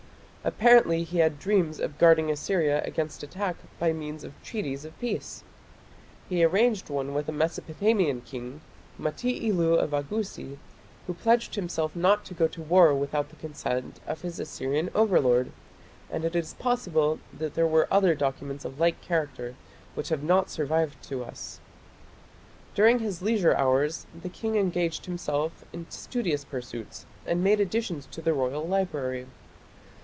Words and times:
Apparently 0.43 1.03
he 1.03 1.19
had 1.19 1.37
dreams 1.37 1.79
of 1.79 1.99
guarding 1.99 2.31
Assyria 2.31 2.81
against 2.83 3.21
attack 3.21 3.57
by 3.77 3.93
means 3.93 4.23
of 4.23 4.33
treaties 4.41 4.83
of 4.85 4.99
peace. 4.99 5.43
He 6.27 6.43
arranged 6.43 6.89
one 6.89 7.13
with 7.13 7.29
a 7.29 7.31
Mesopotamian 7.31 8.21
king, 8.21 8.61
Mati 8.97 9.47
ilu 9.49 9.75
of 9.75 9.91
Agusi, 9.93 10.57
who 11.05 11.13
pledged 11.13 11.53
himself 11.53 11.95
not 11.95 12.25
to 12.25 12.33
go 12.33 12.47
to 12.47 12.61
war 12.63 12.91
without 12.95 13.29
the 13.29 13.35
consent 13.35 13.99
of 14.07 14.23
his 14.23 14.39
Assyrian 14.39 14.89
overlord, 14.95 15.51
and 16.09 16.25
it 16.25 16.35
is 16.35 16.55
possible 16.55 17.19
that 17.31 17.53
there 17.53 17.67
were 17.67 17.87
other 17.91 18.15
documents 18.15 18.65
of 18.65 18.79
like 18.79 18.99
character 18.99 19.53
which 19.93 20.09
have 20.09 20.23
not 20.23 20.49
survived 20.49 20.99
to 21.03 21.23
us. 21.23 21.59
During 22.73 22.97
his 22.97 23.21
leisure 23.21 23.53
hours 23.53 24.07
the 24.19 24.27
king 24.27 24.55
engaged 24.55 25.05
himself 25.05 25.63
in 25.71 25.85
studious 25.91 26.45
pursuits 26.45 27.05
and 27.27 27.43
made 27.43 27.59
additions 27.59 28.07
to 28.07 28.23
the 28.23 28.33
royal 28.33 28.67
library. 28.67 29.27